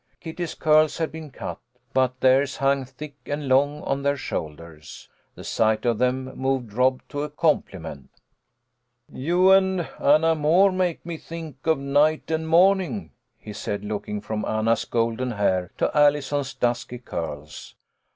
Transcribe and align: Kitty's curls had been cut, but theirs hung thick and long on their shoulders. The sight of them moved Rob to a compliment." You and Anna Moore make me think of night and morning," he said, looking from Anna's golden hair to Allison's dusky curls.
Kitty's 0.19 0.55
curls 0.55 0.97
had 0.97 1.11
been 1.11 1.29
cut, 1.29 1.59
but 1.93 2.21
theirs 2.21 2.57
hung 2.57 2.85
thick 2.85 3.13
and 3.27 3.47
long 3.47 3.83
on 3.83 4.01
their 4.01 4.17
shoulders. 4.17 5.07
The 5.35 5.43
sight 5.43 5.85
of 5.85 5.99
them 5.99 6.35
moved 6.35 6.73
Rob 6.73 7.03
to 7.09 7.21
a 7.21 7.29
compliment." 7.29 8.09
You 9.13 9.51
and 9.51 9.81
Anna 9.99 10.33
Moore 10.33 10.71
make 10.71 11.05
me 11.05 11.17
think 11.17 11.67
of 11.67 11.77
night 11.77 12.31
and 12.31 12.47
morning," 12.47 13.11
he 13.37 13.53
said, 13.53 13.85
looking 13.85 14.21
from 14.21 14.43
Anna's 14.43 14.85
golden 14.85 15.29
hair 15.33 15.69
to 15.77 15.95
Allison's 15.95 16.55
dusky 16.55 16.97
curls. 16.97 17.75